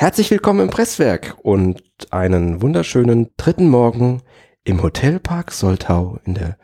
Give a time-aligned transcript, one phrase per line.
[0.00, 4.22] Herzlich willkommen im Presswerk und einen wunderschönen dritten Morgen
[4.64, 6.56] im Hotelpark Soltau in der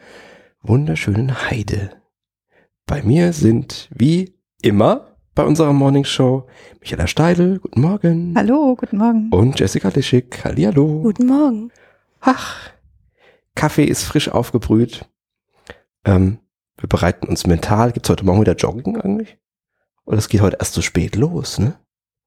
[0.62, 1.90] wunderschönen Heide.
[2.86, 6.48] Bei mir sind wie immer bei unserer Morningshow
[6.80, 8.32] Michaela Steidl, guten Morgen.
[8.38, 9.28] Hallo, guten Morgen.
[9.30, 11.02] Und Jessica Lischig, hallihallo.
[11.02, 11.72] Guten Morgen.
[12.22, 12.70] Ach,
[13.54, 15.04] Kaffee ist frisch aufgebrüht.
[16.06, 16.38] Ähm,
[16.78, 17.92] wir bereiten uns mental.
[17.92, 19.36] Gibt's heute Morgen wieder Jogging eigentlich?
[20.06, 21.78] Oder es geht heute erst so spät los, ne?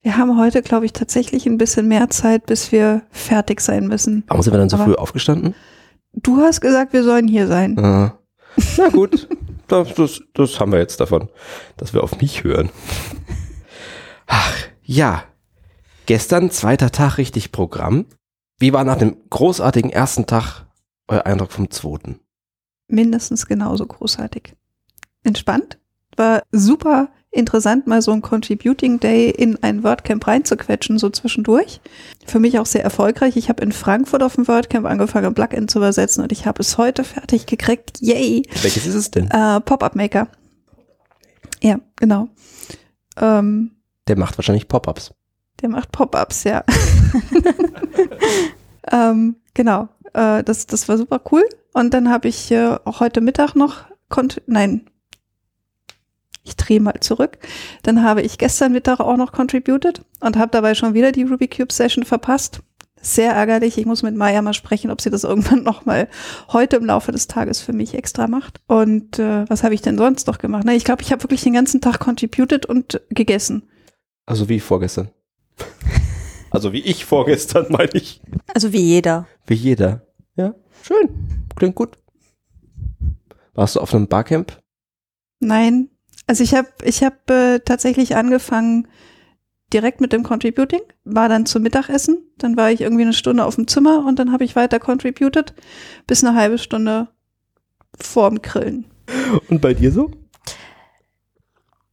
[0.01, 4.23] Wir haben heute, glaube ich, tatsächlich ein bisschen mehr Zeit, bis wir fertig sein müssen.
[4.27, 5.55] Warum sind wir dann so Aber- früh aufgestanden?
[6.13, 7.77] Du hast gesagt, wir sollen hier sein.
[7.77, 8.09] Äh,
[8.77, 9.27] na gut,
[9.67, 11.29] das, das, das haben wir jetzt davon,
[11.77, 12.69] dass wir auf mich hören.
[14.25, 15.23] Ach, ja.
[16.07, 18.05] Gestern, zweiter Tag, richtig Programm.
[18.57, 20.65] Wie war nach dem großartigen ersten Tag
[21.07, 22.19] euer Eindruck vom zweiten?
[22.87, 24.53] Mindestens genauso großartig.
[25.23, 25.77] Entspannt.
[26.17, 31.79] War super interessant, mal so ein Contributing Day in ein WordCamp reinzuquetschen, so zwischendurch.
[32.25, 33.37] Für mich auch sehr erfolgreich.
[33.37, 36.61] Ich habe in Frankfurt auf dem WordCamp angefangen, ein Plugin zu übersetzen und ich habe
[36.61, 37.99] es heute fertig gekriegt.
[38.01, 38.43] Yay!
[38.61, 39.29] Welches ist es denn?
[39.29, 40.27] Äh, Pop-Up Maker.
[41.61, 42.29] Ja, genau.
[43.17, 43.71] Ähm,
[44.07, 45.13] Der macht wahrscheinlich Pop-ups.
[45.61, 46.63] Der macht Pop-ups, ja.
[48.91, 49.89] ähm, genau.
[50.13, 51.43] Äh, das, das war super cool.
[51.73, 53.85] Und dann habe ich äh, auch heute Mittag noch,
[54.47, 54.89] nein,
[56.43, 57.37] ich drehe mal zurück.
[57.83, 61.47] Dann habe ich gestern Mittag auch noch contributed und habe dabei schon wieder die Ruby
[61.47, 62.61] Cube Session verpasst.
[63.01, 63.77] Sehr ärgerlich.
[63.77, 66.07] Ich muss mit Maya mal sprechen, ob sie das irgendwann noch mal
[66.51, 68.59] heute im Laufe des Tages für mich extra macht.
[68.67, 70.63] Und äh, was habe ich denn sonst noch gemacht?
[70.65, 73.69] Na, ich glaube, ich habe wirklich den ganzen Tag contributed und gegessen.
[74.25, 75.09] Also wie vorgestern.
[76.51, 78.21] Also wie ich vorgestern, meine ich.
[78.55, 79.27] Also wie jeder.
[79.45, 80.07] Wie jeder.
[80.35, 81.45] Ja, schön.
[81.55, 81.97] Klingt gut.
[83.53, 84.59] Warst du auf einem Barcamp?
[85.39, 85.89] Nein.
[86.29, 88.87] Also ich habe ich hab, äh, tatsächlich angefangen
[89.73, 93.55] direkt mit dem Contributing, war dann zum Mittagessen, dann war ich irgendwie eine Stunde auf
[93.55, 95.55] dem Zimmer und dann habe ich weiter contributed
[96.05, 97.07] bis eine halbe Stunde
[97.99, 98.85] vorm Grillen.
[99.49, 100.11] Und bei dir so?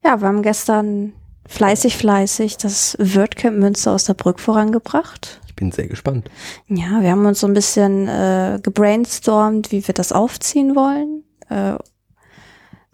[0.04, 1.14] Ja, wir haben gestern
[1.48, 5.40] fleißig, fleißig das WordCamp Münster aus der Brück vorangebracht.
[5.46, 6.28] Ich bin sehr gespannt.
[6.68, 11.24] Ja, wir haben uns so ein bisschen äh, gebrainstormt, wie wir das aufziehen wollen.
[11.48, 11.78] Äh,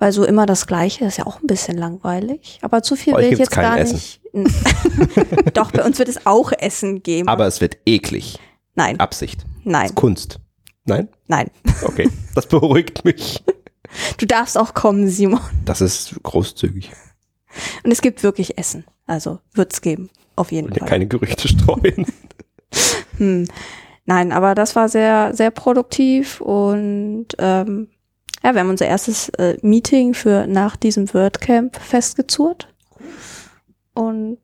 [0.02, 2.58] weil so immer das Gleiche ist ja auch ein bisschen langweilig.
[2.62, 4.20] Aber zu viel Bei will ich jetzt gar kein nicht.
[5.54, 7.28] Doch, bei uns wird es auch Essen geben.
[7.28, 8.41] Aber es wird eklig.
[8.74, 9.44] nein, Absicht.
[9.62, 10.41] nein, Ist Kunst.
[10.86, 11.08] Nein?
[11.28, 11.52] nein.
[11.84, 12.10] Okay.
[12.34, 13.44] Das beruhigt mich.
[14.16, 15.38] Du darfst auch kommen, Simon.
[15.66, 16.91] Das ist großzügig.
[17.84, 18.84] Und es gibt wirklich Essen.
[19.06, 20.08] Also wird's geben.
[20.34, 20.88] Auf jeden Und ja Fall.
[20.88, 22.06] keine Gerüchte streuen.
[23.18, 23.46] Hm.
[24.06, 27.88] Nein, aber das war sehr, sehr produktiv und ähm,
[28.42, 32.69] ja, wir haben unser erstes äh, Meeting für nach diesem WordCamp festgezurrt.
[33.94, 34.38] Und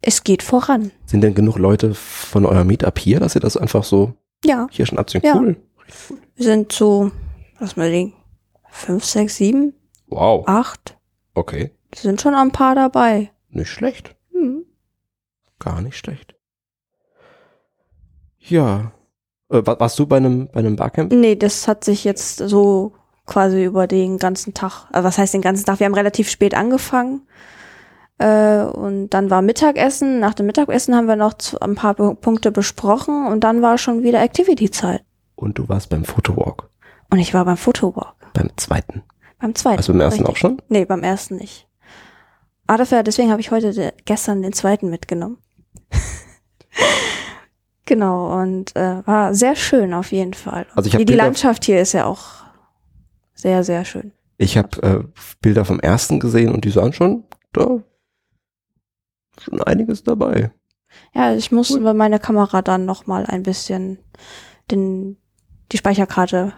[0.00, 0.90] es geht voran.
[1.06, 4.86] Sind denn genug Leute von eurem Meetup hier, dass ihr das einfach so Ja, hier
[4.86, 5.22] schon abziehen?
[5.24, 5.36] Ja.
[5.36, 5.56] Cool.
[6.36, 7.10] wir sind so,
[7.58, 8.14] lass mal denken,
[8.70, 9.74] fünf, sechs, sieben,
[10.06, 10.46] Wow.
[10.46, 10.98] acht.
[11.34, 11.70] Okay.
[11.94, 13.30] Sind schon ein paar dabei.
[13.50, 14.14] Nicht schlecht.
[14.32, 14.64] Hm.
[15.58, 16.34] Gar nicht schlecht.
[18.38, 18.92] Ja.
[19.50, 21.12] Äh, wa- warst du bei einem, bei einem Barcamp?
[21.12, 22.92] Nee, das hat sich jetzt so
[23.26, 25.80] quasi über den ganzen Tag, äh, was heißt den ganzen Tag?
[25.80, 27.22] Wir haben relativ spät angefangen.
[28.18, 30.20] Äh, und dann war Mittagessen.
[30.20, 33.76] Nach dem Mittagessen haben wir noch zu, ein paar Pu- Punkte besprochen und dann war
[33.78, 35.02] schon wieder Activity-Zeit.
[35.34, 36.70] Und du warst beim Photowalk.
[37.10, 38.14] Und ich war beim Fotowalk.
[38.34, 39.02] Beim zweiten.
[39.40, 39.78] Beim zweiten.
[39.78, 40.32] Also beim ersten richtig.
[40.32, 40.62] auch schon?
[40.68, 41.66] Nee, beim ersten nicht.
[42.66, 45.38] Ah, dafür, deswegen habe ich heute de, gestern den zweiten mitgenommen.
[47.94, 50.66] genau, und äh, war sehr schön auf jeden Fall.
[50.74, 52.44] Also ich hab die, die Bilder- Landschaft hier ist ja auch
[53.34, 54.12] sehr, sehr schön.
[54.36, 55.04] Ich habe äh,
[55.40, 57.78] Bilder vom ersten gesehen und die sahen schon, da
[59.40, 60.50] schon einiges dabei.
[61.12, 63.98] Ja, ich muss über meine Kamera dann noch mal ein bisschen
[64.70, 65.16] den,
[65.72, 66.52] die Speicherkarte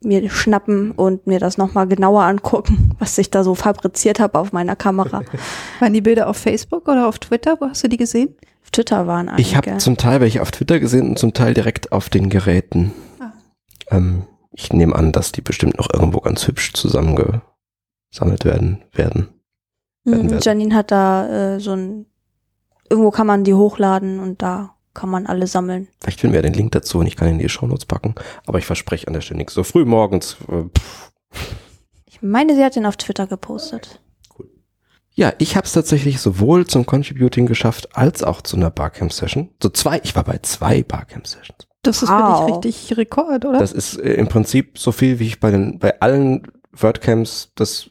[0.00, 4.38] mir schnappen und mir das noch mal genauer angucken, was ich da so fabriziert habe
[4.38, 5.22] auf meiner Kamera.
[5.80, 7.56] Waren die Bilder auf Facebook oder auf Twitter?
[7.60, 8.34] Wo hast du die gesehen?
[8.68, 9.40] Auf Twitter waren einige.
[9.40, 12.92] Ich habe zum Teil welche auf Twitter gesehen und zum Teil direkt auf den Geräten.
[13.18, 13.32] Ah.
[13.90, 19.28] Ähm, ich nehme an, dass die bestimmt noch irgendwo ganz hübsch zusammengesammelt werden werden.
[20.04, 20.40] werden Mhm, werden.
[20.42, 22.04] Janine hat da äh, so ein,
[22.90, 25.88] irgendwo kann man die hochladen und da kann man alle sammeln.
[26.00, 28.16] Vielleicht finden wir den Link dazu und ich kann ihn in die Shownotes packen.
[28.46, 29.54] Aber ich verspreche an der Stelle nichts.
[29.54, 30.36] So früh morgens.
[30.50, 30.64] Äh.
[32.04, 34.02] Ich meine, sie hat den auf Twitter gepostet.
[35.18, 39.50] Ja, ich habe es tatsächlich sowohl zum Contributing geschafft als auch zu einer Barcamp-Session.
[39.60, 41.66] So zwei, ich war bei zwei Barcamp-Sessions.
[41.82, 42.46] Das ist Wow.
[42.46, 43.58] wirklich richtig Rekord, oder?
[43.58, 47.90] Das ist äh, im Prinzip so viel, wie ich bei den bei allen WordCamps des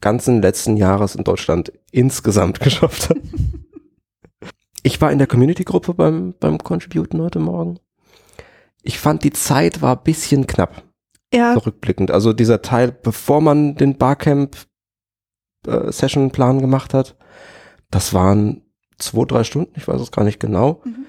[0.00, 3.20] ganzen letzten Jahres in Deutschland insgesamt geschafft habe.
[4.82, 7.78] ich war in der Community-Gruppe beim, beim Contributen heute Morgen.
[8.82, 10.82] Ich fand, die Zeit war ein bisschen knapp,
[11.30, 12.10] Ja, zurückblickend.
[12.10, 13.98] Also dieser Teil, bevor man den
[15.64, 17.16] Barcamp-Session-Plan gemacht hat,
[17.90, 18.62] das waren
[18.98, 20.80] zwei, drei Stunden, ich weiß es gar nicht genau.
[20.84, 21.06] Mhm.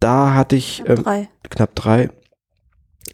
[0.00, 1.28] Da hatte ich ähm, Drei.
[1.48, 2.10] knapp drei.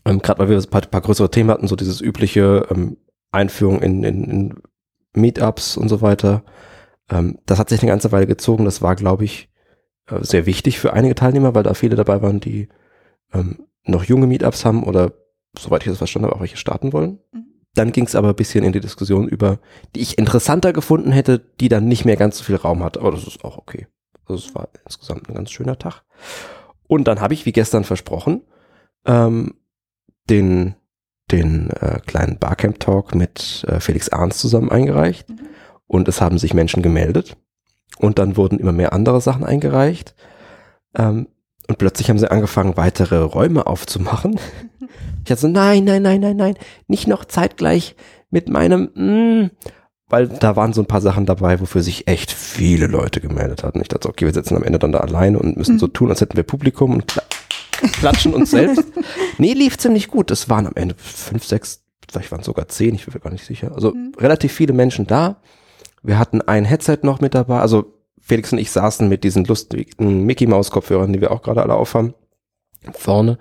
[0.05, 2.97] Ähm, Gerade weil wir ein paar, paar größere Themen hatten, so dieses übliche ähm,
[3.31, 4.55] Einführung in, in, in
[5.15, 6.43] Meetups und so weiter.
[7.09, 8.65] Ähm, das hat sich eine ganze Weile gezogen.
[8.65, 9.51] Das war, glaube ich,
[10.07, 12.69] äh, sehr wichtig für einige Teilnehmer, weil da viele dabei waren, die
[13.33, 15.13] ähm, noch junge Meetups haben oder,
[15.57, 17.19] soweit ich das verstanden habe, auch welche starten wollen.
[17.33, 17.47] Mhm.
[17.75, 19.59] Dann ging es aber ein bisschen in die Diskussion über,
[19.95, 22.99] die ich interessanter gefunden hätte, die dann nicht mehr ganz so viel Raum hat.
[22.99, 23.87] Aber das ist auch okay.
[24.27, 26.03] Also es war insgesamt ein ganz schöner Tag.
[26.87, 28.43] Und dann habe ich, wie gestern versprochen,
[29.07, 29.55] ähm,
[30.29, 30.75] den,
[31.31, 35.29] den äh, kleinen Barcamp-Talk mit äh, Felix Arns zusammen eingereicht.
[35.29, 35.39] Mhm.
[35.87, 37.37] Und es haben sich Menschen gemeldet.
[37.99, 40.15] Und dann wurden immer mehr andere Sachen eingereicht.
[40.97, 41.29] Ähm,
[41.71, 44.39] und plötzlich haben sie angefangen, weitere Räume aufzumachen.
[45.25, 46.55] Ich hatte so, nein, nein, nein, nein, nein,
[46.89, 47.95] nicht noch zeitgleich
[48.31, 49.51] mit meinem, mm,
[50.09, 53.81] weil da waren so ein paar Sachen dabei, wofür sich echt viele Leute gemeldet hatten.
[53.83, 56.09] Ich dachte, so, okay, wir sitzen am Ende dann da alleine und müssen so tun,
[56.09, 57.23] als hätten wir Publikum und kla
[57.93, 58.85] klatschen uns selbst.
[59.39, 60.31] Nee, lief ziemlich gut.
[60.31, 63.31] Es waren am Ende fünf, sechs, vielleicht waren es sogar zehn, ich bin mir gar
[63.31, 63.73] nicht sicher.
[63.75, 64.13] Also Mhm.
[64.19, 65.37] relativ viele Menschen da.
[66.03, 67.61] Wir hatten ein Headset noch mit dabei.
[67.61, 68.00] Also
[68.31, 71.75] Felix und ich saßen mit diesen lustigen Mickey Maus Kopfhörern, die wir auch gerade alle
[71.75, 72.15] aufhaben,
[72.93, 73.39] vorne.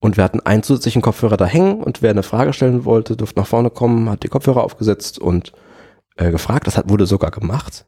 [0.00, 3.38] Und wir hatten einen zusätzlichen Kopfhörer da hängen und wer eine Frage stellen wollte, durfte
[3.38, 5.52] nach vorne kommen, hat die Kopfhörer aufgesetzt und
[6.16, 6.66] äh, gefragt.
[6.66, 7.84] Das hat, wurde sogar gemacht.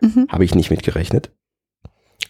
[0.00, 0.26] Mhm.
[0.28, 1.30] Habe ich nicht mitgerechnet.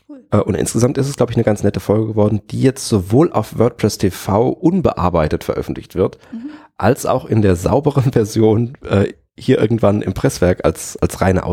[0.06, 0.26] Cool.
[0.30, 3.32] Äh, Und insgesamt ist es, glaube ich, eine ganz nette Folge geworden, die jetzt sowohl
[3.32, 6.50] auf WordPress TV unbearbeitet veröffentlicht wird, Mhm.
[6.76, 11.44] als auch in der sauberen Version äh, hier irgendwann im Presswerk als, als reine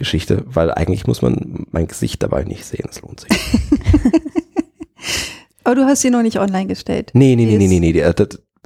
[0.00, 3.30] Audiogeschichte, weil eigentlich muss man mein Gesicht dabei nicht sehen, es lohnt sich.
[5.64, 7.10] Aber du hast sie noch nicht online gestellt.
[7.12, 8.00] Nee, nee, nee, nee, nee, nee.
[8.00, 8.14] äh,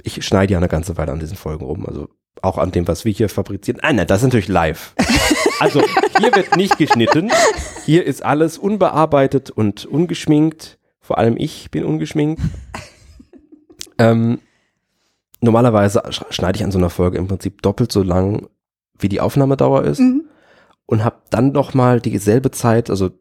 [0.03, 2.07] Ich schneide ja eine ganze Weile an diesen Folgen rum, also
[2.41, 3.79] auch an dem, was wir hier fabrizieren.
[3.83, 4.93] Nein, nein, das ist natürlich live.
[5.61, 5.81] Also
[6.19, 7.31] hier wird nicht geschnitten.
[7.85, 10.77] Hier ist alles unbearbeitet und ungeschminkt.
[10.99, 12.41] Vor allem ich bin ungeschminkt.
[13.97, 14.39] Ähm,
[15.39, 18.49] normalerweise sch- schneide ich an so einer Folge im Prinzip doppelt so lang,
[18.99, 20.25] wie die Aufnahmedauer ist Mhm.
[20.87, 23.11] Und habe dann noch mal dieselbe Zeit, also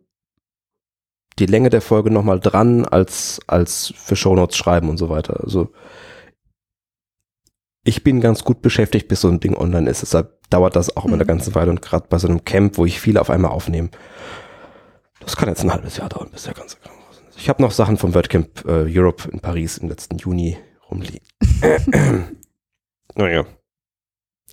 [1.39, 5.43] die Länge der Folge noch mal dran als als für Shownotes schreiben und so weiter.
[5.43, 5.73] Also
[7.87, 10.03] ich bin ganz gut beschäftigt, bis so ein Ding online ist.
[10.03, 11.29] Deshalb dauert das auch immer eine Mhm.
[11.29, 13.91] ganze Weile und gerade bei so einem Camp, wo ich viele auf einmal aufnehme,
[15.21, 17.39] das kann jetzt ein halbes Jahr dauern, bis der ganze Kram raus ist.
[17.39, 20.57] Ich habe noch Sachen vom WordCamp äh, Europe in Paris im letzten Juni
[20.91, 21.27] rumliegen.
[23.15, 23.45] naja,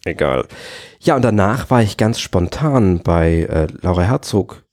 [0.06, 0.48] egal.
[1.00, 4.64] Ja, und danach war ich ganz spontan bei äh, Laura Herzog,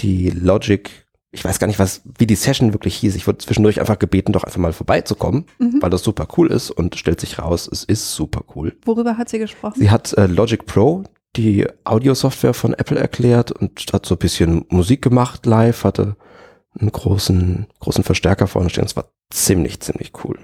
[0.00, 0.90] die Logic,
[1.30, 3.14] ich weiß gar nicht, was, wie die Session wirklich hieß.
[3.16, 5.80] Ich wurde zwischendurch einfach gebeten, doch einfach mal vorbeizukommen, Mhm.
[5.82, 8.76] weil das super cool ist und stellt sich raus, es ist super cool.
[8.84, 9.78] Worüber hat sie gesprochen?
[9.80, 11.04] Sie hat äh, Logic Pro,
[11.36, 16.16] die Audiosoftware von Apple erklärt und hat so ein bisschen Musik gemacht live, hatte
[16.78, 18.84] einen großen, großen Verstärker vorne stehen.
[18.84, 20.38] Es war ziemlich, ziemlich cool.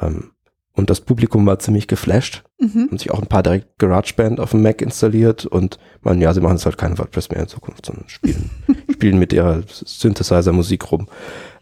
[0.00, 0.32] Ähm,
[0.74, 2.88] und das Publikum war ziemlich geflasht Mhm.
[2.90, 6.40] haben sich auch ein paar direkt GarageBand auf dem Mac installiert und man, ja, sie
[6.40, 8.50] machen jetzt halt kein WordPress mehr in Zukunft, sondern spielen,
[8.92, 11.08] spielen mit ihrer Synthesizer-Musik rum.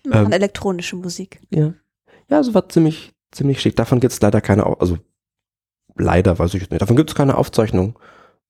[0.07, 1.40] Machen Ähm, elektronische Musik.
[1.49, 1.73] Ja.
[2.29, 3.76] Ja, also war ziemlich, ziemlich schick.
[3.76, 4.99] Davon gibt's leider keine, also
[5.97, 7.99] leider weiß ich nicht, davon gibt's keine Aufzeichnung.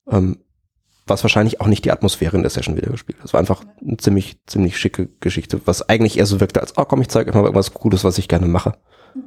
[0.09, 0.39] Ähm,
[1.07, 3.25] was wahrscheinlich auch nicht die Atmosphäre in der Session wiedergespielt hat.
[3.25, 6.85] Es war einfach eine ziemlich, ziemlich schicke Geschichte, was eigentlich eher so wirkte als, oh
[6.85, 8.73] komm, ich zeige euch mal irgendwas Cooles, was ich gerne mache.
[9.13, 9.23] Halt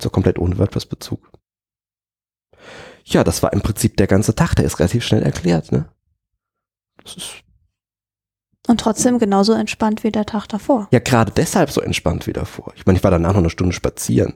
[0.00, 1.30] so komplett ohne WordPress-Bezug.
[3.04, 5.88] Ja, das war im Prinzip der ganze Tag, der ist relativ schnell erklärt, ne?
[7.04, 7.34] Das ist
[8.66, 10.88] Und trotzdem genauso entspannt wie der Tag davor.
[10.90, 12.72] ja gerade deshalb so entspannt wie davor.
[12.74, 14.34] Ich meine, ich war danach noch eine Stunde spazieren.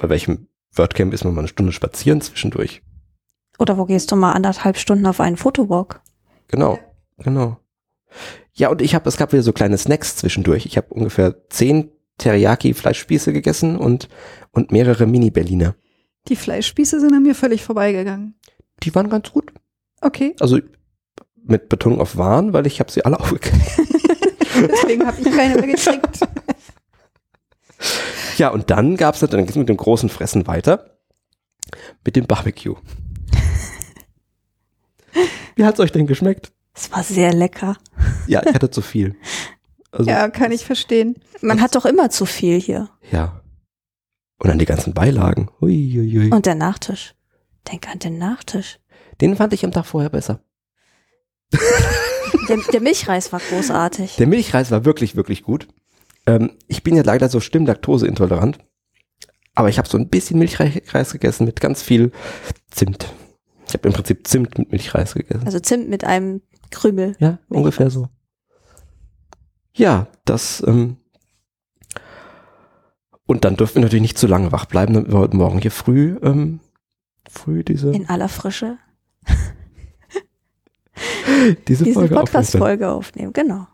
[0.00, 2.82] Bei welchem WordCamp ist man mal eine Stunde spazieren zwischendurch?
[3.58, 6.00] Oder wo gehst du mal anderthalb Stunden auf einen Fotowalk?
[6.46, 6.78] Genau,
[7.16, 7.58] genau.
[8.52, 10.66] Ja, und ich habe, es gab wieder so kleine Snacks zwischendurch.
[10.66, 14.08] Ich habe ungefähr zehn Teriyaki-Fleischspieße gegessen und,
[14.52, 15.74] und mehrere Mini-Berliner.
[16.28, 18.34] Die Fleischspieße sind an mir völlig vorbeigegangen.
[18.82, 19.52] Die waren ganz gut.
[20.00, 20.58] Okay, Also
[21.42, 23.86] mit Betonung auf waren, weil ich habe sie alle aufgegessen.
[24.68, 26.20] deswegen habe ich keine mehr gekriegt.
[28.36, 30.98] Ja, und dann gab's dann ging's mit dem großen Fressen weiter.
[32.04, 32.76] Mit dem Barbecue.
[35.56, 36.52] Wie hat's euch denn geschmeckt?
[36.74, 37.76] Es war sehr lecker.
[38.28, 39.16] Ja, ich hatte zu viel.
[39.90, 41.16] Also, Ja, kann ich verstehen.
[41.40, 42.88] Man hat doch immer zu viel hier.
[43.10, 43.40] ja.
[44.40, 45.50] Und dann die ganzen Beilagen.
[45.60, 46.30] Hui.
[46.32, 47.16] Und der Nachtisch.
[47.72, 48.78] Denk an den Nachtisch.
[49.20, 50.44] Den fand ich am Tag vorher besser.
[52.48, 54.14] Der, der Milchreis war großartig.
[54.14, 55.66] Der Milchreis war wirklich, wirklich gut.
[56.26, 58.58] Ähm, ich bin ja leider so schlimm laktoseintolerant.
[59.56, 62.12] Aber ich habe so ein bisschen Milchreis gegessen mit ganz viel
[62.70, 63.12] Zimt.
[63.66, 65.46] Ich habe im Prinzip Zimt mit Milchreis gegessen.
[65.46, 67.16] Also Zimt mit einem Krümel.
[67.18, 68.08] Ja, ungefähr so.
[69.78, 70.62] Ja, das.
[70.66, 70.96] Ähm,
[73.26, 75.70] und dann dürfen wir natürlich nicht zu lange wach bleiben, damit wir heute Morgen hier
[75.70, 76.60] früh, ähm,
[77.30, 78.78] früh diese, In aller Frische.
[81.68, 82.24] diese, Diese Folge aufnehmen.
[82.24, 83.68] Podcast-Folge aufnehmen, genau.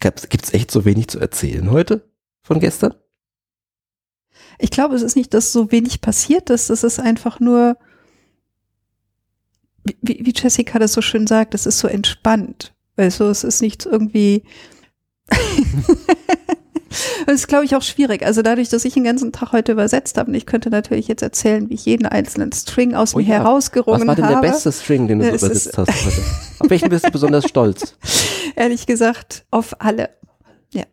[0.00, 2.10] Gibt es echt so wenig zu erzählen heute
[2.42, 2.94] von gestern?
[4.58, 6.70] Ich glaube, es ist nicht, dass so wenig passiert ist.
[6.70, 7.76] Es ist einfach nur,
[9.84, 12.74] wie, wie Jessica das so schön sagt, es ist so entspannt.
[12.96, 14.44] Du, es ist nicht irgendwie.
[17.26, 18.24] Das ist, glaube ich, auch schwierig.
[18.24, 21.22] Also dadurch, dass ich den ganzen Tag heute übersetzt habe, und ich könnte natürlich jetzt
[21.22, 23.34] erzählen, wie ich jeden einzelnen String aus Oh mir ja.
[23.36, 24.46] herausgerungen Was war denn habe.
[24.46, 26.22] der beste String, den du es übersetzt hast heute?
[26.58, 27.96] Auf welchen bist du besonders stolz?
[28.56, 30.10] Ehrlich gesagt, auf alle.
[30.72, 30.84] Ja.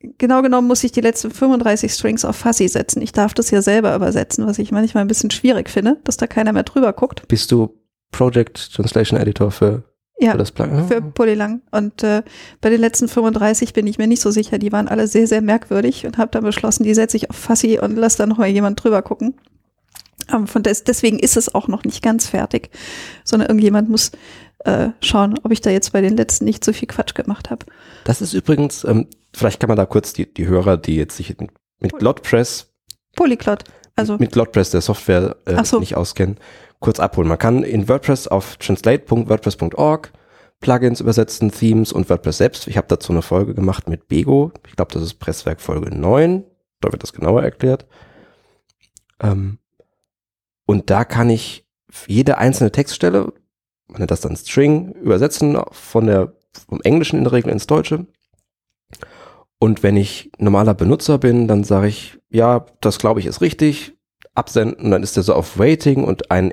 [0.00, 3.00] Genau genommen muss ich die letzten 35 Strings auf Fuzzy setzen.
[3.00, 6.26] Ich darf das ja selber übersetzen, was ich manchmal ein bisschen schwierig finde, dass da
[6.26, 7.26] keiner mehr drüber guckt.
[7.28, 7.78] Bist du
[8.10, 9.84] Project Translation Editor für,
[10.18, 10.32] Ja.
[10.32, 10.86] für das Plugin?
[10.86, 11.62] für Polylang.
[11.70, 12.22] Und äh,
[12.60, 14.58] bei den letzten 35 bin ich mir nicht so sicher.
[14.58, 17.78] Die waren alle sehr, sehr merkwürdig und habe dann beschlossen, die setze ich auf Fassi
[17.80, 19.34] und lass dann noch mal jemand drüber gucken.
[20.32, 22.70] Ähm, von des, deswegen ist es auch noch nicht ganz fertig,
[23.24, 24.12] sondern irgendjemand muss
[24.60, 27.66] äh, schauen, ob ich da jetzt bei den letzten nicht so viel Quatsch gemacht habe.
[28.04, 31.36] Das ist übrigens, ähm, vielleicht kann man da kurz die, die Hörer, die jetzt sich
[31.38, 32.70] mit, mit GlotPress,
[33.16, 33.64] Polyglot.
[33.96, 35.78] Also mit GlotPress der Software äh, so.
[35.78, 36.38] nicht auskennen,
[36.80, 37.28] kurz abholen.
[37.28, 40.12] Man kann in WordPress auf translate.wordpress.org
[40.60, 42.66] Plugins übersetzen, Themes und WordPress selbst.
[42.68, 44.50] Ich habe dazu eine Folge gemacht mit Bego.
[44.66, 46.44] Ich glaube, das ist Presswerk Folge 9.
[46.80, 47.86] Da wird das genauer erklärt.
[49.20, 49.58] Ähm,
[50.66, 51.66] und da kann ich
[52.06, 53.32] jede einzelne Textstelle,
[53.88, 56.32] man nennt das dann String, übersetzen von der,
[56.68, 58.06] vom Englischen in der Regel ins Deutsche.
[59.64, 63.94] Und wenn ich normaler Benutzer bin, dann sage ich, ja, das glaube ich ist richtig,
[64.34, 66.52] absenden, dann ist der so auf Waiting und ein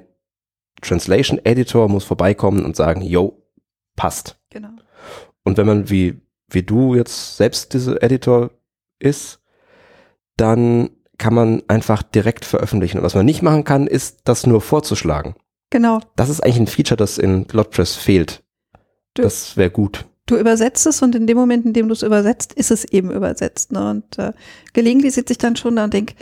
[0.82, 3.44] Translation Editor muss vorbeikommen und sagen, yo,
[3.98, 4.40] passt.
[4.50, 4.70] genau.
[5.44, 8.52] Und wenn man wie, wie du jetzt selbst diese Editor
[9.00, 9.40] ist,
[10.38, 12.98] dann kann man einfach direkt veröffentlichen.
[13.00, 15.36] Und was man nicht machen kann, ist, das nur vorzuschlagen.
[15.70, 16.00] Genau.
[16.16, 18.44] Das ist eigentlich ein Feature, das in GlotPress fehlt.
[19.16, 20.06] Du- Das wäre gut.
[20.32, 23.12] Du übersetzt es und in dem Moment, in dem du es übersetzt, ist es eben
[23.12, 23.74] übersetzt.
[23.74, 23.90] Ne?
[23.90, 24.32] Und äh,
[24.72, 26.16] gelegentlich sitze ich dann schon da und denke,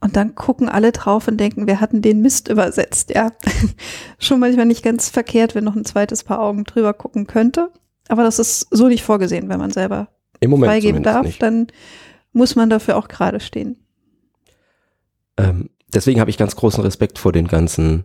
[0.00, 3.10] und dann gucken alle drauf und denken, wir hatten den Mist übersetzt.
[3.10, 3.32] Ja,
[4.20, 7.72] schon manchmal nicht ganz verkehrt, wenn noch ein zweites Paar Augen drüber gucken könnte.
[8.06, 10.06] Aber das ist so nicht vorgesehen, wenn man selber
[10.38, 11.42] Im Moment freigeben darf, nicht.
[11.42, 11.66] dann
[12.32, 13.76] muss man dafür auch gerade stehen.
[15.36, 18.04] Ähm, deswegen habe ich ganz großen Respekt vor den ganzen,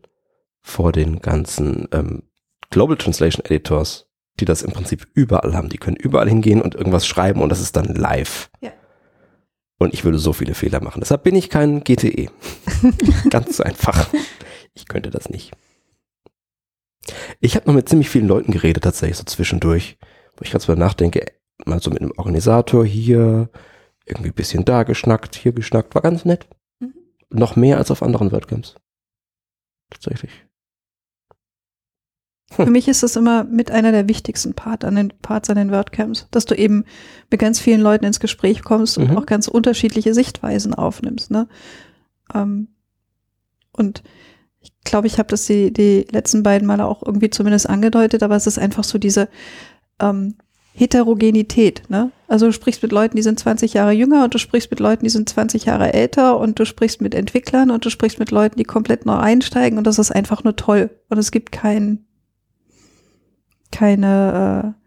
[0.64, 2.24] vor den ganzen ähm,
[2.72, 4.09] Global Translation Editors,
[4.40, 5.70] die das im Prinzip überall haben.
[5.70, 8.50] Die können überall hingehen und irgendwas schreiben und das ist dann live.
[8.62, 8.72] Ja.
[9.78, 11.00] Und ich würde so viele Fehler machen.
[11.00, 12.30] Deshalb bin ich kein GTE.
[13.30, 14.10] ganz einfach.
[14.74, 15.52] Ich könnte das nicht.
[17.40, 19.98] Ich habe noch mit ziemlich vielen Leuten geredet, tatsächlich so zwischendurch,
[20.36, 21.26] wo ich ganz mal nachdenke,
[21.66, 23.50] mal so mit einem Organisator hier,
[24.06, 26.48] irgendwie ein bisschen da geschnackt, hier geschnackt, war ganz nett.
[26.80, 26.94] Mhm.
[27.30, 28.76] Noch mehr als auf anderen WordCamps.
[29.90, 30.32] Tatsächlich.
[32.56, 32.66] Hm.
[32.66, 35.72] Für mich ist das immer mit einer der wichtigsten Part an den Parts an den
[35.72, 36.86] WordCamps, dass du eben
[37.30, 39.18] mit ganz vielen Leuten ins Gespräch kommst und Mhm.
[39.18, 41.32] auch ganz unterschiedliche Sichtweisen aufnimmst.
[41.32, 41.48] Ne?
[42.34, 42.70] Ähm,
[43.72, 44.04] und
[44.62, 48.36] ich glaube, ich habe das die, die letzten beiden Male auch irgendwie zumindest angedeutet, aber
[48.36, 49.30] es ist einfach so diese
[50.02, 50.36] ähm,
[50.74, 51.84] Heterogenität.
[51.90, 52.12] Ne?
[52.28, 55.04] Also du sprichst mit Leuten, die sind 20 Jahre jünger und du sprichst mit Leuten,
[55.04, 58.58] die sind 20 Jahre älter und du sprichst mit Entwicklern und du sprichst mit Leuten,
[58.58, 60.90] die komplett neu einsteigen und das ist einfach nur toll.
[61.10, 62.06] Und es gibt kein,
[63.72, 64.86] keine, äh,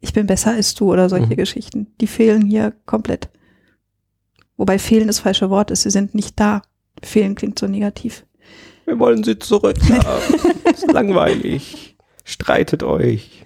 [0.00, 1.36] ich bin besser als du oder solche Mhm.
[1.36, 1.86] Geschichten.
[2.00, 3.28] Die fehlen hier komplett.
[4.56, 6.62] Wobei fehlen das falsche Wort ist, sie sind nicht da.
[7.02, 8.26] Fehlen klingt so negativ.
[8.84, 9.76] Wir wollen sie zurück.
[10.70, 11.96] ist langweilig.
[12.24, 13.44] Streitet euch.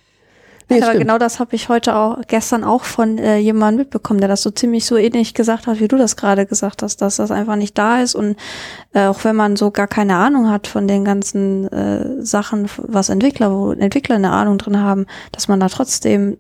[0.69, 1.01] Nee, aber stimmt.
[1.01, 4.51] genau das habe ich heute auch, gestern auch von äh, jemandem mitbekommen, der das so
[4.51, 7.77] ziemlich so ähnlich gesagt hat, wie du das gerade gesagt hast, dass das einfach nicht
[7.77, 8.37] da ist und
[8.95, 13.11] äh, auch wenn man so gar keine Ahnung hat von den ganzen äh, Sachen, was
[13.11, 16.39] Entwickler, wo Entwickler eine Ahnung drin haben, dass man da trotzdem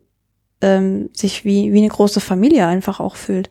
[0.60, 3.50] ähm, sich wie, wie eine große Familie einfach auch fühlt.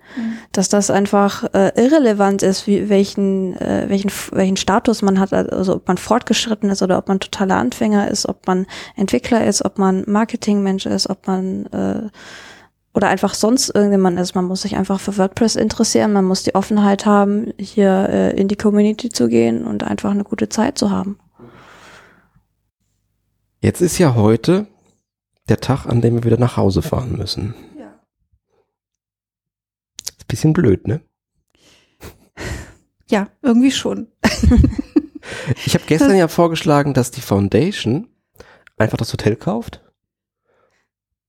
[0.52, 5.76] Dass das einfach äh, irrelevant ist, wie, welchen, äh, welchen, welchen Status man hat, also
[5.76, 9.78] ob man fortgeschritten ist oder ob man totaler Anfänger ist, ob man Entwickler ist, ob
[9.78, 12.10] man Marketingmensch ist, ob man äh,
[12.96, 14.36] oder einfach sonst irgendjemand ist.
[14.36, 18.48] Man muss sich einfach für WordPress interessieren, man muss die Offenheit haben, hier äh, in
[18.48, 21.18] die Community zu gehen und einfach eine gute Zeit zu haben.
[23.62, 24.68] Jetzt ist ja heute
[25.50, 27.54] der Tag, an dem wir wieder nach Hause fahren müssen.
[27.78, 28.00] Ja.
[30.06, 31.02] Ist ein bisschen blöd, ne?
[33.10, 34.08] Ja, irgendwie schon.
[35.66, 38.10] Ich habe gestern ja vorgeschlagen, dass die Foundation
[38.78, 39.82] einfach das Hotel kauft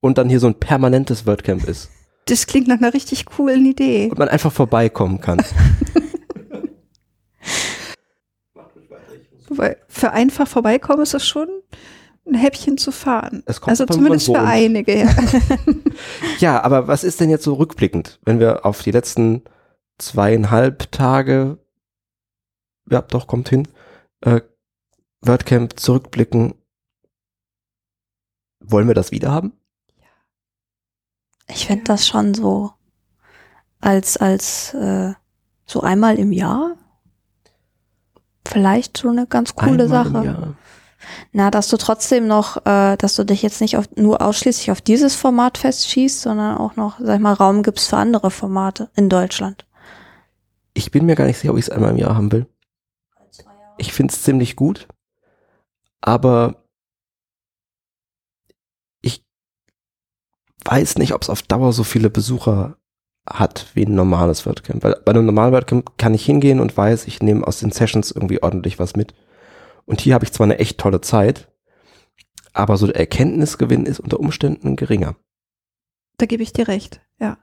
[0.00, 1.90] und dann hier so ein permanentes WordCamp ist
[2.26, 4.09] Das klingt nach einer richtig coolen Idee.
[4.11, 5.40] und man einfach vorbeikommen kann.
[9.87, 11.49] Für einfach vorbeikommen ist das schon
[12.26, 13.43] ein Häppchen zu fahren.
[13.47, 15.14] Es kommt Also zumindest für einige, ja.
[16.38, 19.43] Ja, aber was ist denn jetzt so rückblickend, wenn wir auf die letzten
[19.99, 21.59] zweieinhalb Tage,
[22.90, 23.69] ja, doch, kommt hin,
[24.23, 24.40] äh,
[25.21, 26.54] WordCamp zurückblicken?
[28.61, 29.52] Wollen wir das wieder haben?
[31.49, 32.73] Ich fände das schon so
[33.81, 35.12] als, als äh,
[35.66, 36.76] so einmal im Jahr.
[38.47, 40.57] Vielleicht so eine ganz coole Einmal im Sache.
[41.32, 44.80] Na, dass du trotzdem noch, äh, dass du dich jetzt nicht auf, nur ausschließlich auf
[44.80, 49.08] dieses Format festschießt, sondern auch noch, sag ich mal, Raum gibst für andere Formate in
[49.08, 49.66] Deutschland.
[50.75, 52.46] Ich bin mir gar nicht sicher, ob ich es einmal im Jahr haben will.
[53.76, 54.87] Ich finde es ziemlich gut,
[56.00, 56.64] aber
[59.00, 59.25] ich
[60.64, 62.76] weiß nicht, ob es auf Dauer so viele Besucher
[63.28, 64.84] hat wie ein normales WordCamp.
[64.84, 68.11] Weil bei einem normalen WordCamp kann ich hingehen und weiß, ich nehme aus den Sessions
[68.11, 69.14] irgendwie ordentlich was mit.
[69.87, 71.49] Und hier habe ich zwar eine echt tolle Zeit,
[72.53, 75.17] aber so der Erkenntnisgewinn ist unter Umständen geringer.
[76.19, 77.38] Da gebe ich dir recht, ja.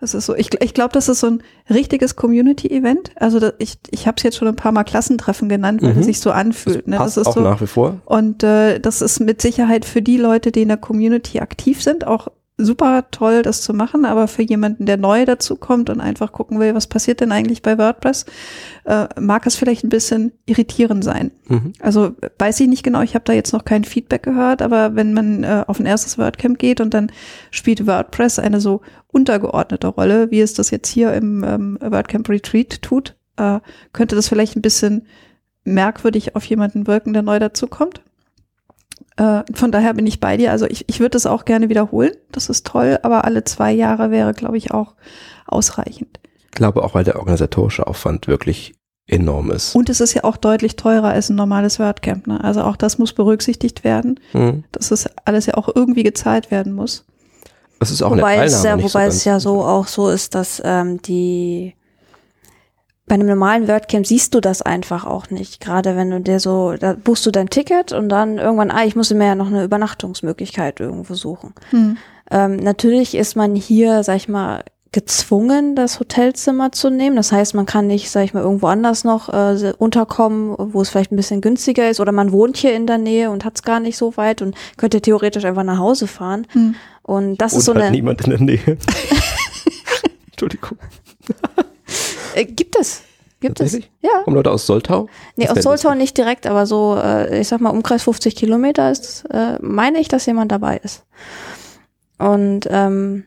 [0.00, 0.36] Das ist so.
[0.36, 3.10] Ich, ich glaube, das ist so ein richtiges Community-Event.
[3.16, 5.98] Also da, ich, ich habe es jetzt schon ein paar Mal Klassentreffen genannt, weil Mhm.
[6.00, 6.86] es sich so anfühlt.
[6.86, 6.98] Ne?
[6.98, 7.40] passt Das ist auch so.
[7.40, 8.00] nach wie vor.
[8.04, 12.06] Und äh, das ist mit Sicherheit für die Leute, die in der Community aktiv sind,
[12.06, 14.04] auch super toll, das zu machen.
[14.04, 17.62] Aber für jemanden, der neu dazu kommt und einfach gucken will, was passiert denn eigentlich
[17.62, 18.26] bei WordPress,
[18.84, 21.30] äh, mag es vielleicht ein bisschen irritierend sein.
[21.46, 21.72] Mhm.
[21.80, 25.14] Also weiß ich nicht genau, ich habe da jetzt noch kein Feedback gehört, aber wenn
[25.14, 27.12] man äh, auf ein erstes WordCamp geht und dann
[27.50, 32.82] spielt WordPress eine so untergeordnete Rolle, wie es das jetzt hier im ähm, WordCamp Retreat
[32.82, 33.60] tut, äh,
[33.92, 35.06] könnte das vielleicht ein bisschen
[35.64, 38.02] merkwürdig auf jemanden wirken, der neu dazukommt.
[39.18, 40.52] Äh, von daher bin ich bei dir.
[40.52, 42.12] Also ich, ich würde das auch gerne wiederholen.
[42.30, 44.94] Das ist toll, aber alle zwei Jahre wäre, glaube ich, auch
[45.46, 46.20] ausreichend.
[46.44, 48.74] Ich glaube auch, weil der organisatorische Aufwand wirklich
[49.08, 49.74] enorm ist.
[49.74, 52.26] Und es ist ja auch deutlich teurer als ein normales WordCamp.
[52.26, 52.42] Ne?
[52.44, 54.64] Also auch das muss berücksichtigt werden, Mhm.
[54.70, 57.04] dass es alles ja auch irgendwie gezahlt werden muss.
[57.80, 59.86] Es ist auch eine wobei Teilnahme es ja, nicht wobei so es ja so auch
[59.86, 61.74] so ist, dass ähm, die
[63.08, 65.60] bei einem normalen WordCamp siehst du das einfach auch nicht.
[65.60, 68.96] Gerade wenn du dir so, da buchst du dein Ticket und dann irgendwann, ah, ich
[68.96, 71.54] muss mir ja noch eine Übernachtungsmöglichkeit irgendwo suchen.
[72.30, 77.16] Ähm, natürlich ist man hier, sag ich mal, gezwungen, das Hotelzimmer zu nehmen.
[77.16, 80.88] Das heißt, man kann nicht, sag ich mal, irgendwo anders noch äh, unterkommen, wo es
[80.88, 82.00] vielleicht ein bisschen günstiger ist.
[82.00, 84.56] Oder man wohnt hier in der Nähe und hat es gar nicht so weit und
[84.76, 86.46] könnte theoretisch einfach nach Hause fahren.
[86.52, 86.74] Hm.
[87.02, 87.96] Und das ist so halt eine.
[87.96, 88.78] niemand in der Nähe.
[90.30, 90.78] Entschuldigung.
[92.38, 93.02] Äh, gibt es.
[93.40, 93.78] Gibt es.
[94.00, 94.22] Ja.
[94.24, 95.08] Kommen Leute aus Soltau?
[95.36, 99.26] Nee, aus Soltau nicht direkt, aber so, äh, ich sag mal, Umkreis 50 Kilometer ist,
[99.30, 101.04] äh, meine ich, dass jemand dabei ist.
[102.18, 103.24] Und ähm,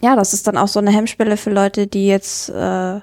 [0.00, 3.00] ja, das ist dann auch so eine Hemmschwelle für Leute, die jetzt äh,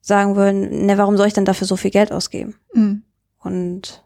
[0.00, 2.56] sagen würden, ne, warum soll ich denn dafür so viel Geld ausgeben?
[2.72, 3.02] Hm.
[3.38, 4.04] Und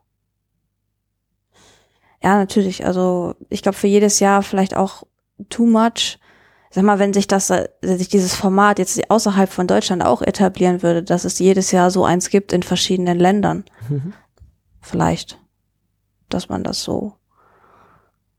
[2.22, 5.02] ja, natürlich, also ich glaube für jedes Jahr vielleicht auch
[5.48, 6.18] too much.
[6.74, 10.22] Sag mal, wenn sich das, äh, wenn sich dieses Format jetzt außerhalb von Deutschland auch
[10.22, 14.14] etablieren würde, dass es jedes Jahr so eins gibt in verschiedenen Ländern, Mhm.
[14.80, 15.38] vielleicht,
[16.30, 17.12] dass man das so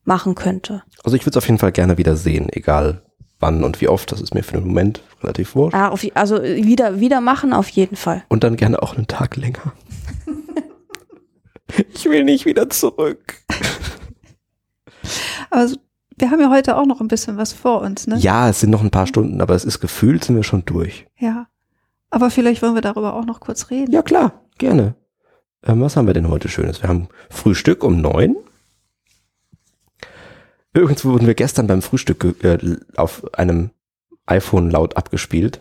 [0.04, 0.84] machen könnte.
[1.04, 3.04] Also ich würde es auf jeden Fall gerne wieder sehen, egal
[3.40, 4.12] wann und wie oft.
[4.12, 5.74] Das ist mir für den Moment relativ wurscht.
[5.76, 8.24] Ja, auf, also wieder, wieder machen auf jeden Fall.
[8.30, 9.74] Und dann gerne auch einen Tag länger.
[11.94, 13.36] ich will nicht wieder zurück.
[15.50, 15.78] Also
[16.18, 18.18] wir haben ja heute auch noch ein bisschen was vor uns, ne?
[18.18, 21.08] Ja, es sind noch ein paar Stunden, aber es ist gefühlt, sind wir schon durch.
[21.18, 21.48] Ja.
[22.10, 23.92] Aber vielleicht wollen wir darüber auch noch kurz reden.
[23.92, 24.96] Ja, klar, gerne.
[25.66, 26.82] Ähm, was haben wir denn heute Schönes?
[26.82, 28.36] Wir haben Frühstück um neun.
[30.74, 32.58] Übrigens wurden wir gestern beim Frühstück äh,
[32.96, 33.72] auf einem
[34.26, 35.60] iPhone laut abgespielt.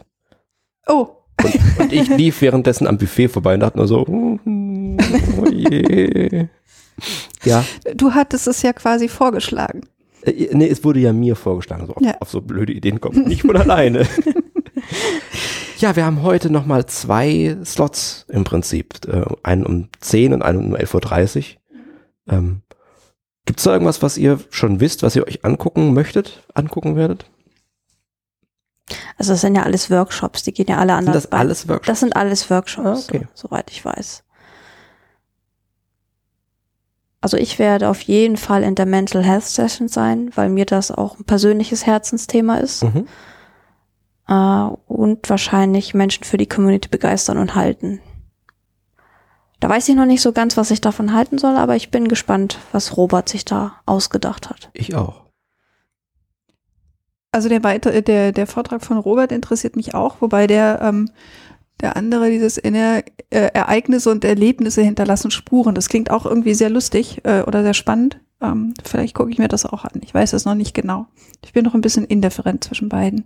[0.86, 1.08] Oh,
[1.42, 4.96] Und, und ich lief währenddessen am Buffet vorbei und dachte nur so, "Mm,
[5.40, 6.48] oh je.
[7.44, 7.64] Ja,
[7.96, 9.82] du hattest es ja quasi vorgeschlagen.
[10.24, 12.16] Äh, nee, es wurde ja mir vorgeschlagen, so auf, Ja.
[12.20, 14.06] auf so blöde Ideen kommt nicht von alleine.
[15.78, 18.94] ja, wir haben heute nochmal zwei Slots im Prinzip.
[19.06, 22.35] Äh, einen um 10 und einen um 11.30 Uhr.
[22.35, 22.62] Ähm,
[23.44, 27.26] Gibt es da irgendwas, was ihr schon wisst, was ihr euch angucken möchtet, angucken werdet?
[29.18, 31.14] Also das sind ja alles Workshops, die gehen ja alle Sind anders.
[31.14, 31.38] das bei.
[31.38, 31.87] alles Workshops?
[31.87, 33.26] Das sind alles Workshops, Ah, okay.
[33.35, 34.22] so, soweit ich weiß.
[37.22, 40.90] Also ich werde auf jeden Fall in der Mental Health Session sein, weil mir das
[40.90, 42.82] auch ein persönliches Herzensthema ist.
[42.82, 43.06] Mhm.
[44.28, 48.00] Äh, und wahrscheinlich Menschen für die Community begeistern und halten.
[49.61, 52.08] Da weiß ich noch nicht so ganz, was ich davon halten soll, aber ich bin
[52.08, 54.70] gespannt, was Robert sich da ausgedacht hat.
[54.72, 55.22] Ich auch.
[57.30, 61.08] Also der, weiter, der, der Vortrag von Robert interessiert mich auch, wobei der, ähm,
[61.83, 65.75] der andere, dieses Ener äh, Ereignisse und Erlebnisse hinterlassen Spuren.
[65.75, 68.21] Das klingt auch irgendwie sehr lustig äh, oder sehr spannend.
[68.40, 70.01] Ähm, vielleicht gucke ich mir das auch an.
[70.03, 71.07] Ich weiß es noch nicht genau.
[71.45, 73.25] Ich bin noch ein bisschen indifferent zwischen beiden.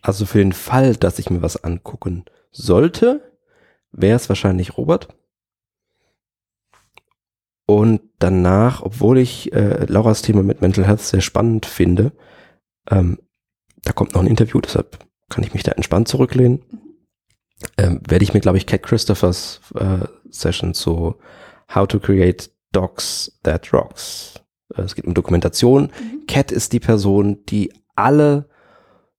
[0.00, 3.32] Also für den Fall, dass ich mir was angucken sollte,
[3.90, 5.08] wäre es wahrscheinlich Robert.
[7.66, 12.12] Und danach, obwohl ich äh, Lauras Thema mit Mental Health sehr spannend finde,
[12.90, 13.18] ähm,
[13.82, 14.98] da kommt noch ein Interview, deshalb
[15.30, 16.62] kann ich mich da entspannt zurücklehnen.
[17.78, 21.16] Ähm, werde ich mir, glaube ich, Cat Christophers äh, Session zu
[21.74, 24.34] How to Create Docs That Rocks.
[24.74, 25.90] Äh, es geht um Dokumentation.
[26.26, 28.48] Cat ist die Person, die alle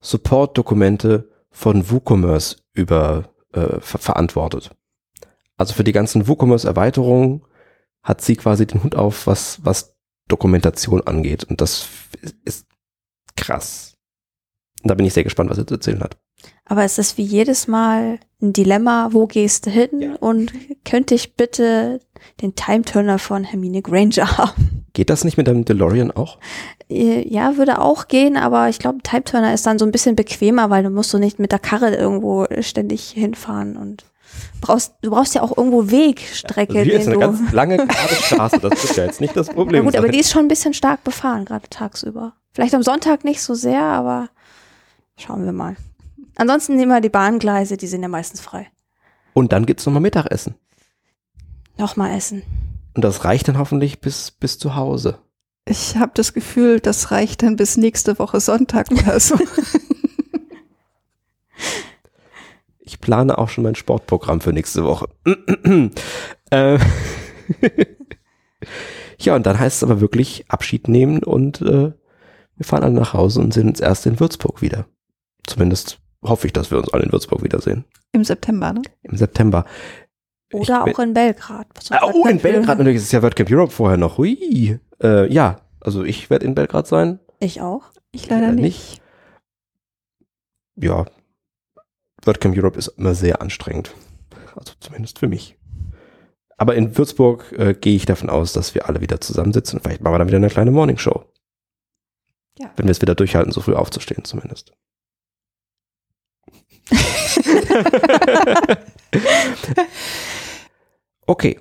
[0.01, 4.71] Support-Dokumente von WooCommerce über äh, ver verantwortet.
[5.57, 7.45] Also für die ganzen WooCommerce-Erweiterungen
[8.03, 9.95] hat sie quasi den Hut auf, was, was
[10.27, 11.43] Dokumentation angeht.
[11.45, 11.87] Und das
[12.43, 12.67] ist
[13.35, 13.93] krass.
[14.83, 16.17] Und da bin ich sehr gespannt, was er zu erzählen hat.
[16.65, 19.89] Aber es ist wie jedes Mal ein Dilemma, wo gehst du hin?
[19.99, 20.15] Ja.
[20.19, 20.51] Und
[20.83, 21.99] könnte ich bitte
[22.41, 24.85] den Time-Turner von Hermine Granger haben?
[24.93, 26.37] Geht das nicht mit dem DeLorean auch?
[26.89, 30.69] Äh, Ja, würde auch gehen, aber ich glaube, Time-Turner ist dann so ein bisschen bequemer,
[30.69, 34.05] weil du musst so nicht mit der Karre irgendwo ständig hinfahren und
[34.59, 38.59] brauchst, du brauchst ja auch irgendwo Wegstrecke, Also hier ist eine ganz lange gerade Straße,
[38.59, 40.13] das wird ja jetzt nicht das Na Problem gut, aber sein.
[40.13, 42.33] die ist schon ein bisschen stark befahren, gerade tagsüber.
[42.53, 44.29] Vielleicht am Sonntag nicht so sehr, aber
[45.17, 45.75] schauen wir mal.
[46.35, 48.67] Ansonsten nehmen wir die Bahngleise, die sind ja meistens frei.
[49.33, 50.55] Und dann gibt's nochmal Mittagessen.
[51.77, 52.43] Nochmal essen.
[52.93, 55.19] Und das reicht dann hoffentlich bis, bis zu Hause.
[55.67, 59.35] Ich habe das Gefühl, das reicht dann bis nächste Woche Sonntag oder so.
[62.87, 65.07] Ich plane auch schon mein Sportprogramm für nächste Woche.
[66.51, 66.79] äh,
[69.19, 71.93] ja, und dann heißt es aber wirklich Abschied nehmen und äh,
[72.55, 74.85] wir fahren alle nach Hause und sehen uns erst in Würzburg wieder.
[75.47, 77.85] Zumindest hoffe ich, dass wir uns alle in Würzburg wiedersehen.
[78.11, 78.81] Im September, ne?
[79.03, 79.65] Im September.
[80.49, 81.67] Ich Oder bin- auch in Belgrad.
[81.89, 82.97] Ah, oh, in Belgrad natürlich.
[82.97, 84.17] Es ist ja WordCamp Europe vorher noch.
[84.17, 84.79] Hui.
[85.01, 87.19] Äh, ja, also ich werde in Belgrad sein.
[87.39, 87.83] Ich auch.
[88.11, 89.01] Ich leider Ja, nicht.
[90.77, 91.05] Ja,
[92.23, 93.91] WordCamp Europe ist immer sehr anstrengend.
[94.55, 95.57] Also zumindest für mich.
[96.57, 99.79] Aber in Würzburg äh, gehe ich davon aus, dass wir alle wieder zusammensitzen.
[99.81, 101.25] Vielleicht machen wir dann wieder eine kleine Morningshow.
[102.57, 102.71] Ja.
[102.77, 104.71] Wenn wir es wieder durchhalten, so früh aufzustehen zumindest.
[111.25, 111.59] okay.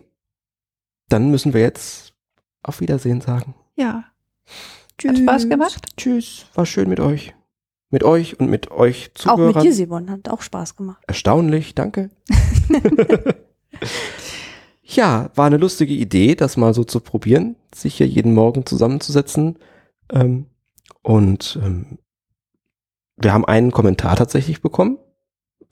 [1.09, 2.15] Dann müssen wir jetzt
[2.63, 3.55] auf Wiedersehen sagen.
[3.77, 4.05] Ja.
[5.07, 5.87] Hat Spaß gemacht?
[5.97, 6.47] Tschüss.
[6.55, 7.35] War schön mit euch.
[7.91, 9.55] Mit euch und mit euch Auch Zuhörern.
[9.55, 10.11] mit dir, Simon.
[10.11, 11.03] Hat auch Spaß gemacht.
[11.07, 12.11] Erstaunlich, danke.
[14.83, 19.59] ja, war eine lustige Idee, das mal so zu probieren, sich hier jeden Morgen zusammenzusetzen.
[20.11, 20.47] Ähm,
[21.03, 21.99] und ähm,
[23.17, 24.99] wir haben einen Kommentar tatsächlich bekommen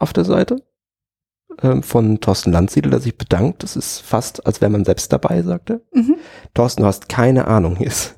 [0.03, 0.63] auf der Seite
[1.63, 3.63] ähm, von Thorsten Landsiedel, der sich bedankt.
[3.63, 5.83] Das ist fast, als wäre man selbst dabei, sagte.
[5.93, 6.17] Mhm.
[6.55, 7.77] Thorsten, du hast keine Ahnung.
[7.77, 8.15] Hier ist,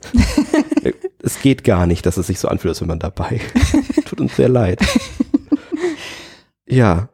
[1.22, 3.40] es geht gar nicht, dass es sich so anfühlt, als wenn man dabei.
[4.04, 4.80] Tut uns sehr leid.
[6.66, 7.08] Ja.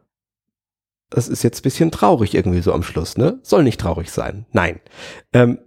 [1.10, 3.40] Das ist jetzt ein bisschen traurig irgendwie so am Schluss, ne?
[3.42, 4.46] Soll nicht traurig sein.
[4.52, 4.78] Nein.
[5.32, 5.58] Ähm,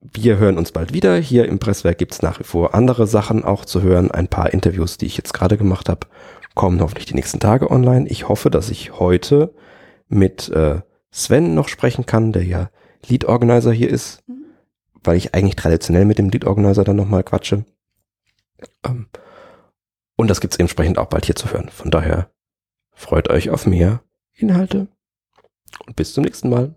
[0.00, 1.16] wir hören uns bald wieder.
[1.16, 4.10] Hier im Presswerk gibt's nach wie vor andere Sachen auch zu hören.
[4.10, 6.06] Ein paar Interviews, die ich jetzt gerade gemacht habe,
[6.54, 8.08] kommen hoffentlich die nächsten Tage online.
[8.08, 9.54] Ich hoffe, dass ich heute
[10.08, 12.70] mit äh, Sven noch sprechen kann, der ja
[13.06, 14.44] Lead Organizer hier ist, Mhm.
[15.02, 17.64] weil ich eigentlich traditionell mit dem Lead Organizer dann nochmal quatsche.
[18.84, 19.08] Ähm,
[20.16, 21.68] und das gibt's entsprechend auch bald hier zu hören.
[21.70, 22.30] Von daher
[22.92, 24.02] freut euch auf mehr
[24.34, 24.86] Inhalte
[25.86, 26.74] und bis zum nächsten Mal.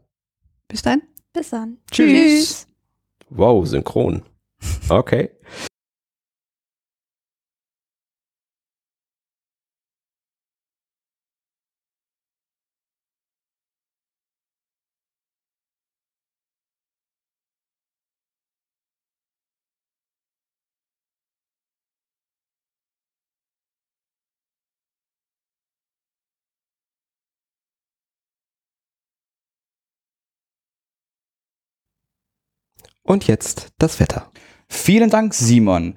[0.67, 1.01] Bis dann.
[1.33, 1.77] Bis dann.
[1.91, 2.67] Tschüss.
[3.29, 4.23] Wow, synchron.
[4.89, 5.29] Okay.
[33.07, 34.29] Und jetzt das Wetter.
[34.67, 35.95] Vielen Dank, Simon.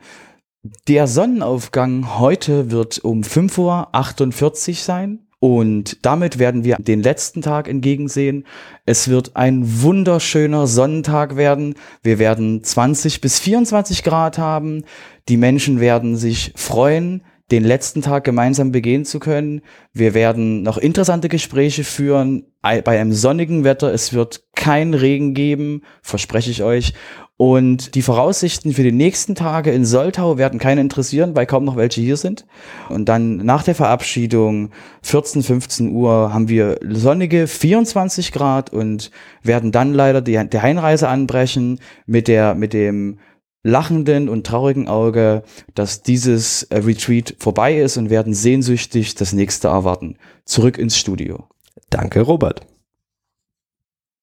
[0.86, 7.66] Der Sonnenaufgang heute wird um 5.48 Uhr sein Und damit werden wir den letzten Tag
[7.66, 8.46] entgegensehen.
[8.86, 11.74] Es wird ein wunderschöner Sonnentag werden.
[12.02, 14.84] Wir werden 20 bis 24 Grad haben.
[15.28, 19.62] Die Menschen werden sich freuen, den letzten Tag gemeinsam begehen zu können.
[19.92, 23.92] Wir werden noch interessante Gespräche führen bei einem sonnigen Wetter.
[23.92, 26.92] Es wird kein Regen geben, verspreche ich euch.
[27.38, 31.76] Und die Voraussichten für die nächsten Tage in Soltau werden keine interessieren, weil kaum noch
[31.76, 32.44] welche hier sind.
[32.90, 39.10] Und dann nach der Verabschiedung, 14, 15 Uhr, haben wir sonnige 24 Grad und
[39.42, 43.18] werden dann leider die, die Heimreise anbrechen mit der, mit dem
[43.62, 45.42] lachenden und traurigen Auge,
[45.74, 50.18] dass dieses äh, Retreat vorbei ist und werden sehnsüchtig das nächste erwarten.
[50.44, 51.44] Zurück ins Studio.
[51.88, 52.66] Danke, Robert.